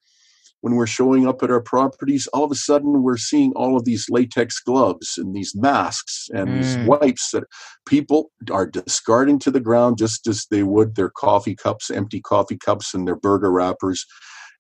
[0.67, 3.85] when we're showing up at our properties, all of a sudden we're seeing all of
[3.85, 6.55] these latex gloves and these masks and mm.
[6.57, 7.45] these wipes that
[7.87, 12.59] people are discarding to the ground just as they would their coffee cups, empty coffee
[12.59, 14.05] cups, and their burger wrappers.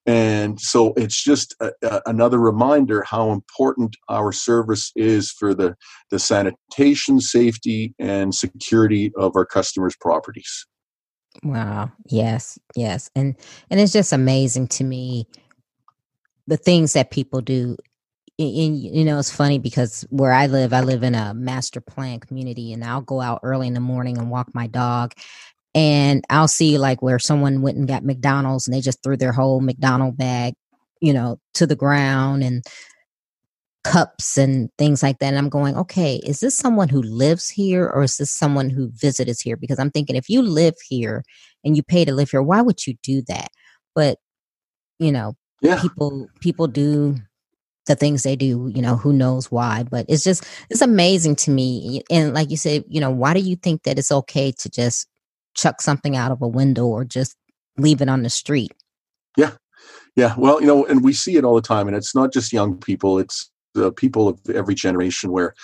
[0.06, 5.74] And so it's just a, a, another reminder how important our service is for the,
[6.12, 10.66] the sanitation, safety, and security of our customers' properties.
[11.42, 11.90] Wow.
[12.08, 12.60] Yes.
[12.76, 13.10] Yes.
[13.16, 13.34] And
[13.70, 15.26] and it's just amazing to me
[16.46, 17.76] the things that people do
[18.38, 22.20] and you know it's funny because where i live i live in a master plan
[22.20, 25.14] community and i'll go out early in the morning and walk my dog
[25.74, 29.32] and i'll see like where someone went and got mcdonald's and they just threw their
[29.32, 30.54] whole mcdonald bag
[31.00, 32.64] you know to the ground and
[33.84, 37.86] cups and things like that and i'm going okay is this someone who lives here
[37.86, 39.56] or is this someone who visits here?
[39.56, 41.22] Because i'm thinking if you live here
[41.64, 43.48] and you pay to live here why would you do that?
[43.94, 44.18] But
[44.98, 45.80] you know yeah.
[45.80, 47.16] people people do
[47.86, 51.50] the things they do you know who knows why but it's just it's amazing to
[51.50, 52.02] me.
[52.10, 55.08] And like you said you know why do you think that it's okay to just
[55.54, 57.36] chuck something out of a window or just
[57.78, 58.72] leave it on the street?
[59.36, 59.52] Yeah.
[60.16, 60.34] Yeah.
[60.36, 62.76] Well you know and we see it all the time and it's not just young
[62.78, 65.54] people it's the people of every generation where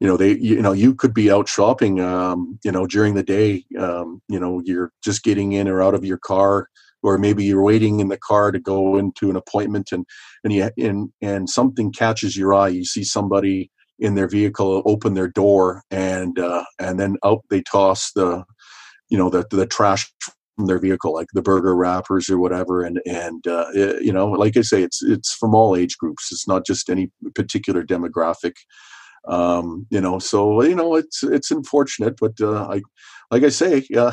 [0.00, 3.22] you know they you know you could be out shopping um you know during the
[3.22, 6.68] day um you know you're just getting in or out of your car
[7.06, 10.04] or maybe you're waiting in the car to go into an appointment and
[10.44, 15.14] and you and and something catches your eye you see somebody in their vehicle open
[15.14, 18.44] their door and uh, and then out they toss the
[19.08, 20.12] you know the the trash
[20.56, 22.82] from their vehicle, like the burger wrappers or whatever.
[22.82, 26.28] And and uh, it, you know, like I say, it's it's from all age groups.
[26.32, 28.54] It's not just any particular demographic.
[29.28, 32.82] Um, you know, so you know, it's it's unfortunate, but uh, I,
[33.30, 34.12] like I say, uh,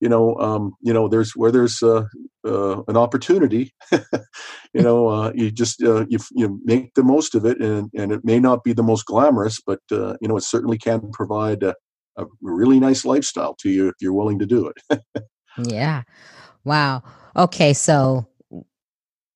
[0.00, 2.04] you know, um, you know, there's where there's uh,
[2.46, 7.44] uh, an opportunity, you know, uh, you just uh, you you make the most of
[7.44, 10.44] it, and and it may not be the most glamorous, but uh, you know, it
[10.44, 11.74] certainly can provide a,
[12.16, 15.02] a really nice lifestyle to you if you're willing to do it.
[15.58, 16.02] Yeah.
[16.64, 17.02] Wow.
[17.36, 18.26] Okay, so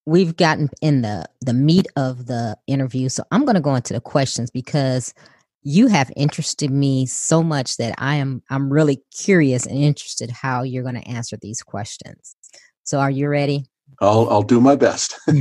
[0.07, 3.09] we've gotten in the the meat of the interview.
[3.09, 5.13] So I'm going to go into the questions because
[5.69, 10.63] you have interested me so much that I am I'm really curious and interested how
[10.63, 12.37] you're going to answer these questions.
[12.85, 13.65] So are you ready?
[14.01, 15.19] I'll I'll do my best.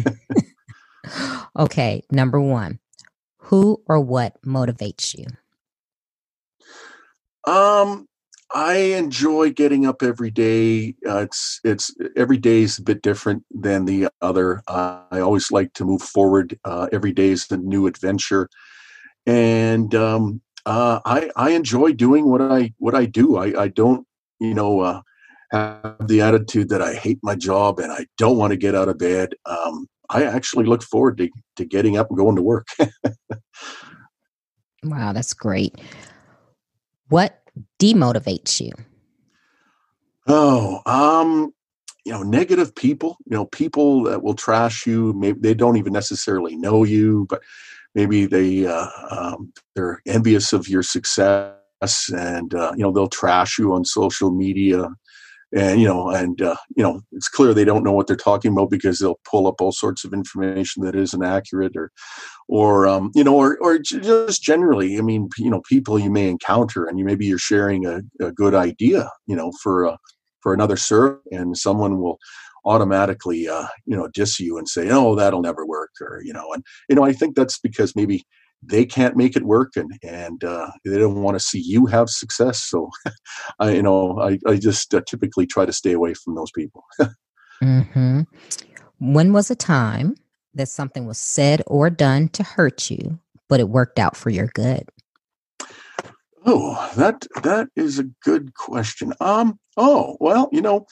[1.60, 2.80] okay, number 1.
[3.38, 5.28] Who or what motivates you?
[7.46, 8.08] Um
[8.52, 10.96] I enjoy getting up every day.
[11.08, 14.64] Uh, it's it's every day is a bit different than the other.
[14.68, 16.58] Uh, I always like to move forward.
[16.64, 18.50] Uh, every day is a new adventure,
[19.26, 23.38] and um, uh, I I enjoy doing what I what I do.
[23.38, 24.06] I I don't
[24.40, 25.02] you know uh,
[25.52, 28.90] have the attitude that I hate my job and I don't want to get out
[28.90, 29.34] of bed.
[29.46, 32.68] Um, I actually look forward to to getting up and going to work.
[34.84, 35.76] wow, that's great.
[37.10, 37.42] What
[37.80, 38.72] demotivates you?
[40.28, 41.54] Oh, um,
[42.04, 45.14] you know, negative people, you know, people that will trash you.
[45.14, 47.42] Maybe they don't even necessarily know you, but
[47.96, 53.58] maybe they uh, um, they're envious of your success, and uh, you know they'll trash
[53.58, 54.88] you on social media.
[55.56, 58.52] And you know and uh, you know it's clear they don't know what they're talking
[58.52, 61.92] about because they'll pull up all sorts of information that isn't accurate or
[62.50, 66.28] or um, you know or or just generally i mean you know people you may
[66.28, 69.96] encounter and you maybe you're sharing a, a good idea you know for uh,
[70.42, 72.20] for another serve and someone will
[72.66, 76.52] automatically uh, you know diss you and say oh that'll never work or you know
[76.54, 78.24] and you know i think that's because maybe
[78.64, 82.10] they can't make it work and and uh, they don't want to see you have
[82.10, 82.90] success so
[83.60, 86.84] i you know i, I just uh, typically try to stay away from those people.
[87.64, 88.24] Mm-hmm.
[89.00, 90.16] when was a time
[90.54, 94.48] that something was said or done to hurt you but it worked out for your
[94.48, 94.90] good?
[96.46, 99.14] Oh that that is a good question.
[99.20, 100.86] Um oh well you know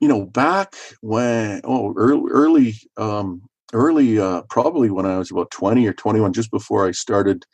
[0.00, 5.50] you know back when oh early early um early, uh, probably when I was about
[5.50, 7.44] 20 or 21, just before I started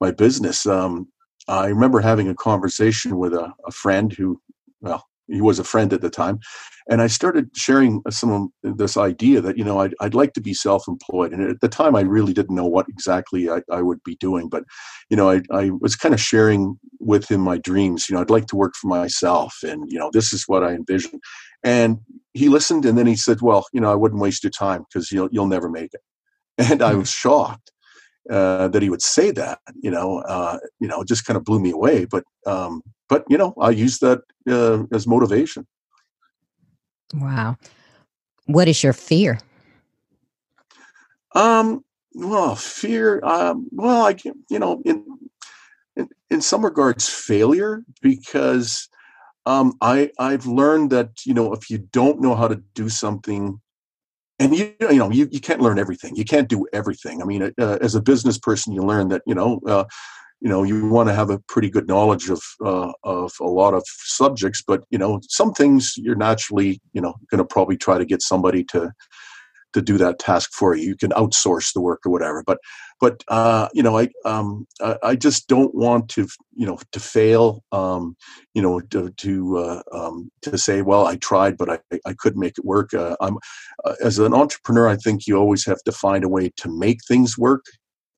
[0.00, 1.08] my business, um,
[1.48, 4.40] I remember having a conversation with a, a, friend who,
[4.80, 6.40] well, he was a friend at the time.
[6.88, 10.40] And I started sharing some of this idea that, you know, I'd, I'd like to
[10.40, 11.32] be self employed.
[11.32, 14.48] And at the time, I really didn't know what exactly I, I would be doing.
[14.48, 14.64] But,
[15.08, 18.08] you know, I, I was kind of sharing with him my dreams.
[18.08, 19.56] You know, I'd like to work for myself.
[19.62, 21.20] And, you know, this is what I envision.
[21.62, 21.98] And
[22.32, 25.12] he listened and then he said, Well, you know, I wouldn't waste your time because
[25.12, 26.00] you'll, you'll never make it.
[26.58, 27.00] And I hmm.
[27.00, 27.70] was shocked.
[28.28, 31.58] Uh, that he would say that, you know, uh, you know, just kind of blew
[31.58, 32.04] me away.
[32.04, 35.66] But, um, but you know, I use that uh, as motivation.
[37.14, 37.56] Wow,
[38.46, 39.40] what is your fear?
[41.34, 41.82] Um,
[42.14, 43.20] well, fear.
[43.24, 45.04] Um, well, I can, you know, in,
[45.96, 48.88] in in some regards, failure because
[49.46, 53.60] um, I I've learned that you know if you don't know how to do something,
[54.40, 56.16] and you you know you, you can't learn everything.
[56.16, 57.22] You can't do everything.
[57.22, 59.60] I mean, uh, as a business person, you learn that you know.
[59.66, 59.84] Uh,
[60.42, 63.74] you know you want to have a pretty good knowledge of uh, of a lot
[63.74, 67.98] of subjects but you know some things you're naturally you know going to probably try
[67.98, 68.90] to get somebody to
[69.72, 70.88] to do that task for you.
[70.88, 72.42] You can outsource the work or whatever.
[72.46, 72.58] But
[73.00, 74.66] but uh, you know, I um,
[75.02, 77.64] I just don't want to you know to fail.
[77.72, 78.16] Um,
[78.54, 82.40] you know, to to uh, um, to say, well, I tried, but I I couldn't
[82.40, 82.92] make it work.
[82.92, 83.38] Uh, I'm
[83.84, 86.98] uh, as an entrepreneur, I think you always have to find a way to make
[87.06, 87.64] things work.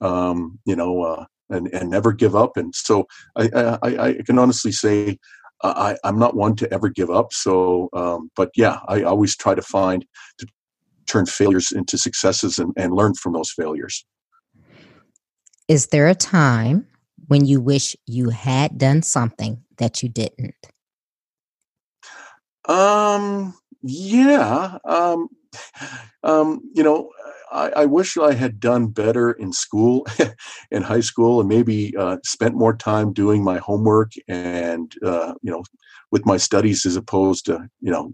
[0.00, 2.56] Um, you know, uh, and and never give up.
[2.56, 5.18] And so I I, I can honestly say.
[5.64, 7.32] I, I'm not one to ever give up.
[7.32, 10.04] So, um, but yeah, I always try to find
[10.38, 10.46] to
[11.06, 14.04] turn failures into successes and, and learn from those failures.
[15.68, 16.86] Is there a time
[17.28, 20.54] when you wish you had done something that you didn't?
[22.68, 24.78] Um, yeah.
[24.84, 25.28] Um,
[26.22, 27.10] um, you know,
[27.50, 30.06] I, I, wish I had done better in school,
[30.70, 35.50] in high school, and maybe uh, spent more time doing my homework and, uh, you
[35.50, 35.62] know,
[36.10, 38.12] with my studies as opposed to, you know,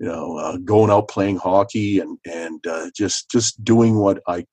[0.00, 4.44] you know, uh, going out playing hockey and and uh, just just doing what I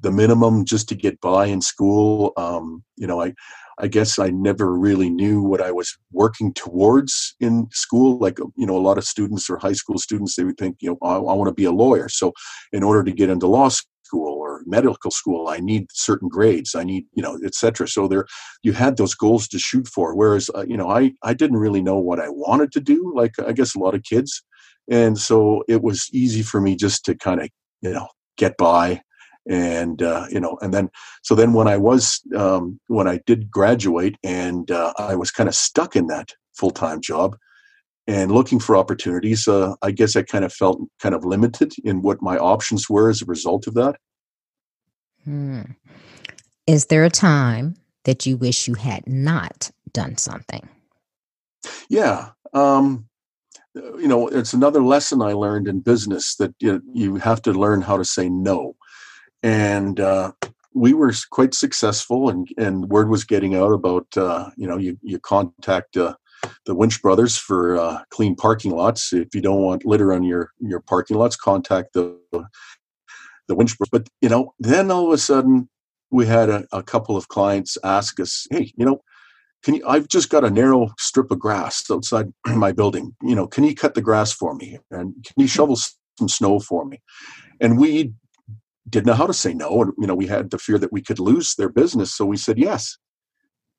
[0.00, 2.32] the minimum just to get by in school.
[2.36, 3.34] Um, you know, I
[3.78, 8.18] I guess I never really knew what I was working towards in school.
[8.18, 10.90] Like, you know, a lot of students or high school students, they would think, you
[10.90, 12.08] know, I, I want to be a lawyer.
[12.08, 12.32] So,
[12.72, 16.74] in order to get into law school or medical school, I need certain grades.
[16.74, 17.86] I need, you know, etc.
[17.88, 18.26] So there,
[18.62, 20.14] you had those goals to shoot for.
[20.14, 23.12] Whereas, uh, you know, I I didn't really know what I wanted to do.
[23.14, 24.42] Like I guess a lot of kids,
[24.90, 27.48] and so it was easy for me just to kind of,
[27.82, 29.00] you know, get by
[29.48, 30.90] and uh, you know and then
[31.22, 35.48] so then when i was um, when i did graduate and uh, i was kind
[35.48, 37.36] of stuck in that full-time job
[38.08, 42.02] and looking for opportunities uh, i guess i kind of felt kind of limited in
[42.02, 43.96] what my options were as a result of that
[45.24, 45.62] hmm.
[46.66, 50.68] is there a time that you wish you had not done something
[51.88, 53.08] yeah um,
[53.76, 57.82] you know it's another lesson i learned in business that you, you have to learn
[57.82, 58.74] how to say no.
[59.42, 60.32] And uh,
[60.74, 64.98] we were quite successful and, and word was getting out about uh, you know you,
[65.02, 66.14] you contact uh,
[66.64, 69.12] the winch brothers for uh, clean parking lots.
[69.12, 72.18] If you don't want litter on your your parking lots contact the
[73.48, 75.68] the winch brothers but you know then all of a sudden
[76.10, 79.00] we had a, a couple of clients ask us hey you know
[79.66, 83.14] can you i've just got a narrow strip of grass outside my building.
[83.20, 84.78] You know can you cut the grass for me?
[84.92, 87.02] And can you shovel some snow for me?
[87.60, 88.12] And we
[88.88, 91.02] didn't know how to say no and you know we had the fear that we
[91.02, 92.96] could lose their business so we said yes.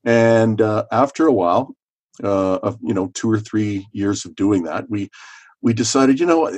[0.04, 1.74] And uh, after a while
[2.22, 5.10] uh, of you know two or three years of doing that we
[5.62, 6.52] we decided you know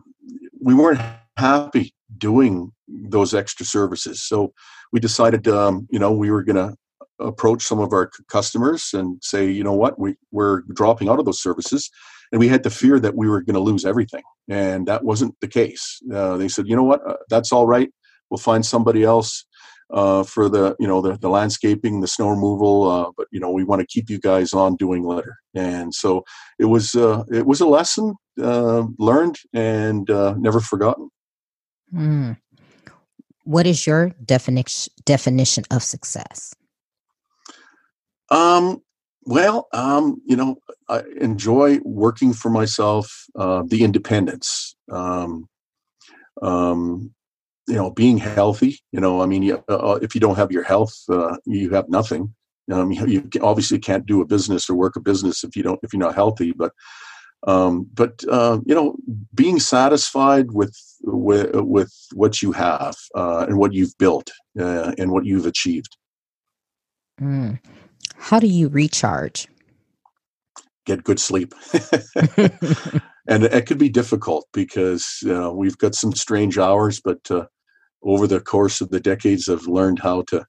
[0.60, 1.00] we weren't
[1.38, 4.22] happy doing those extra services.
[4.22, 4.52] So
[4.92, 6.76] we decided um, you know we were going to
[7.18, 9.98] approach some of our customers and say you know what?
[9.98, 11.90] We, we're dropping out of those services
[12.32, 15.34] and we had the fear that we were going to lose everything and that wasn't
[15.40, 16.00] the case.
[16.12, 17.06] Uh, they said you know what?
[17.06, 17.90] Uh, that's all right.
[18.30, 19.44] We'll find somebody else
[19.92, 23.50] uh, for the you know the, the landscaping the snow removal uh, but you know
[23.50, 25.36] we want to keep you guys on doing litter.
[25.54, 26.24] And so
[26.58, 31.10] it was uh, it was a lesson uh, learned and never forgotten.
[31.94, 32.36] Mm.
[33.44, 36.52] what is your definition definition of success
[38.30, 38.82] um
[39.28, 40.56] well, um, you know,
[40.88, 45.48] I enjoy working for myself, uh, the independence, um,
[46.42, 47.12] um,
[47.66, 48.78] you know, being healthy.
[48.92, 52.34] You know, I mean, uh if you don't have your health, uh, you have nothing.
[52.70, 55.80] Um, you, you obviously can't do a business or work a business if you don't
[55.82, 56.52] if you're not healthy.
[56.52, 56.72] But
[57.46, 58.96] um, but uh, you know,
[59.34, 65.10] being satisfied with with, with what you have uh, and what you've built uh, and
[65.10, 65.96] what you've achieved.
[67.20, 67.58] Mm.
[68.18, 69.48] How do you recharge?
[70.84, 71.54] Get good sleep.
[73.28, 77.46] and it could be difficult because uh, we've got some strange hours, but uh,
[78.02, 80.44] over the course of the decades, I've learned how to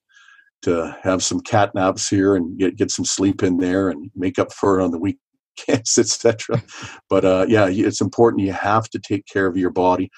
[0.63, 4.39] to have some cat naps here and get, get some sleep in there and make
[4.39, 4.97] up for it on the
[5.67, 6.63] weekends, etc.
[7.09, 8.41] But uh, yeah, it's important.
[8.43, 10.09] You have to take care of your body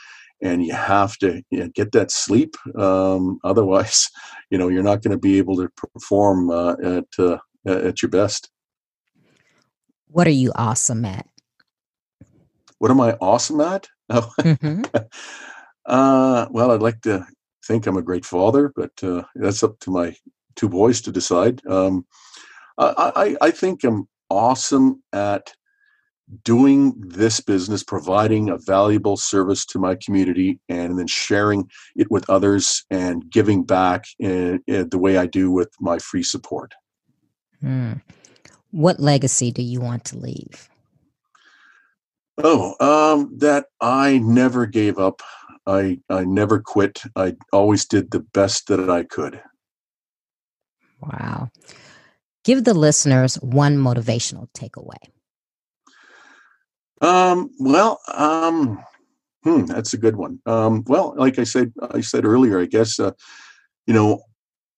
[0.41, 2.55] and you have to you know, get that sleep.
[2.75, 4.09] Um, otherwise,
[4.49, 8.09] you know, you're not going to be able to perform uh, at uh, at your
[8.09, 8.49] best.
[10.07, 11.27] What are you awesome at?
[12.79, 13.87] What am I awesome at?
[14.09, 14.31] Oh.
[14.39, 14.81] Mm-hmm.
[15.85, 17.25] uh, well, I'd like to
[17.65, 20.15] think I'm a great father, but uh, that's up to my
[20.55, 21.65] two boys to decide.
[21.67, 22.05] Um,
[22.77, 25.53] I, I, I think I'm awesome at
[26.43, 32.29] doing this business, providing a valuable service to my community, and then sharing it with
[32.29, 36.73] others and giving back in, in the way I do with my free support.
[37.63, 38.01] Mm.
[38.71, 40.69] What legacy do you want to leave?
[42.41, 45.21] Oh, um, that I never gave up.
[45.65, 47.01] I I never quit.
[47.15, 49.41] I always did the best that I could.
[51.01, 51.49] Wow.
[52.43, 55.09] Give the listeners one motivational takeaway.
[57.01, 58.83] Um, well, um,
[59.43, 60.39] hmm, that's a good one.
[60.45, 63.11] Um, well, like I said, I said earlier, I guess, uh,
[63.87, 64.21] you know,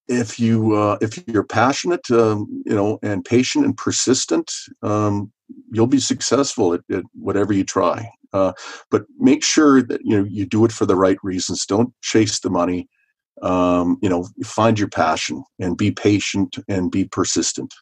[0.08, 4.52] if you uh, if you're passionate, um, you know, and patient and persistent,
[4.84, 5.32] um,
[5.72, 8.10] you'll be successful at, at whatever you try.
[8.34, 8.54] Uh,
[8.90, 11.66] but make sure that you know you do it for the right reasons.
[11.66, 12.88] Don't chase the money.
[13.42, 17.74] Um, you know, find your passion and be patient and be persistent.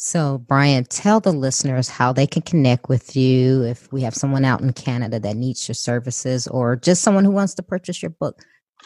[0.00, 4.44] So, Brian, tell the listeners how they can connect with you if we have someone
[4.44, 8.10] out in Canada that needs your services or just someone who wants to purchase your
[8.10, 8.40] book.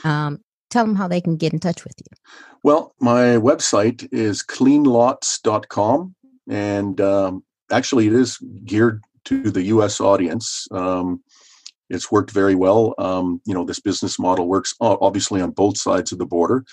[0.05, 0.41] Um,
[0.71, 2.17] tell them how they can get in touch with you.
[2.65, 6.15] Well, my website is cleanlots.com.
[6.49, 10.67] And um, actually, it is geared to the US audience.
[10.71, 11.23] Um,
[11.91, 12.95] it's worked very well.
[12.97, 16.65] Um, you know, this business model works obviously on both sides of the border.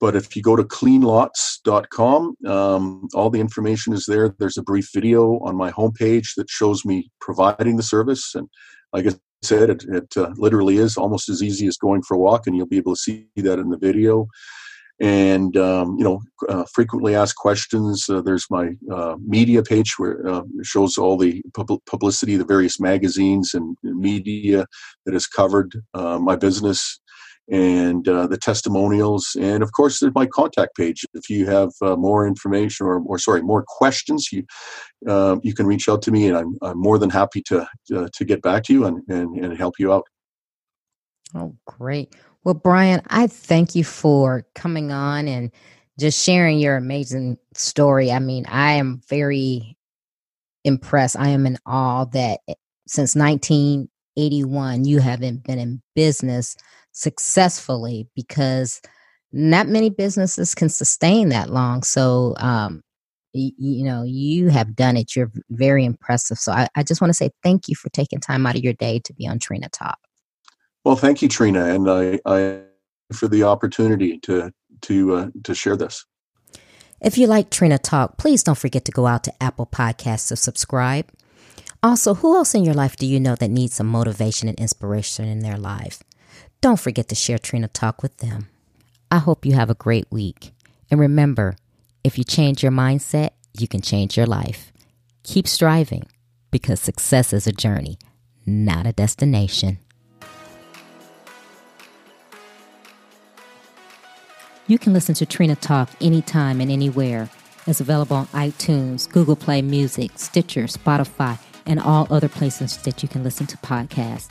[0.00, 4.34] But if you go to cleanlots.com, um, all the information is there.
[4.38, 8.34] There's a brief video on my homepage that shows me providing the service.
[8.34, 8.48] And
[8.92, 12.18] like I said, it, it uh, literally is almost as easy as going for a
[12.18, 14.26] walk, and you'll be able to see that in the video
[15.00, 20.26] and um, you know uh, frequently asked questions uh, there's my uh, media page where
[20.28, 24.66] uh, it shows all the pub- publicity the various magazines and media
[25.06, 27.00] that has covered uh, my business
[27.50, 29.36] and uh, the testimonials.
[29.40, 31.04] And of course, there's my contact page.
[31.14, 34.44] If you have uh, more information or, or, sorry, more questions, you
[35.06, 38.24] uh, you can reach out to me, and I'm, I'm more than happy to to
[38.24, 40.06] get back to you and, and, and help you out.
[41.34, 42.14] Oh, great!
[42.44, 45.50] Well, Brian, I thank you for coming on and
[45.98, 48.10] just sharing your amazing story.
[48.10, 49.76] I mean, I am very
[50.64, 51.16] impressed.
[51.18, 52.54] I am in awe that eh,
[52.86, 53.88] since 19
[54.20, 56.56] 81, you haven't been in business
[56.92, 58.80] successfully because
[59.32, 61.82] not many businesses can sustain that long.
[61.82, 62.82] So, um,
[63.34, 65.14] y- you know, you have done it.
[65.14, 66.38] You're very impressive.
[66.38, 68.72] So, I, I just want to say thank you for taking time out of your
[68.72, 69.98] day to be on Trina Talk.
[70.84, 72.60] Well, thank you, Trina, and I, I
[73.12, 74.52] for the opportunity to
[74.82, 76.06] to uh, to share this.
[77.00, 80.36] If you like Trina Talk, please don't forget to go out to Apple Podcasts to
[80.36, 81.10] subscribe.
[81.82, 85.26] Also, who else in your life do you know that needs some motivation and inspiration
[85.26, 86.02] in their life?
[86.60, 88.48] Don't forget to share Trina Talk with them.
[89.10, 90.52] I hope you have a great week.
[90.90, 91.56] And remember,
[92.04, 94.72] if you change your mindset, you can change your life.
[95.22, 96.06] Keep striving
[96.50, 97.98] because success is a journey,
[98.44, 99.78] not a destination.
[104.66, 107.30] You can listen to Trina Talk anytime and anywhere.
[107.66, 113.08] It's available on iTunes, Google Play Music, Stitcher, Spotify, and all other places that you
[113.08, 114.30] can listen to podcasts.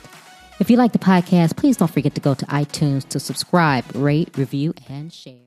[0.60, 4.36] If you like the podcast, please don't forget to go to iTunes to subscribe, rate,
[4.36, 5.40] review, and share.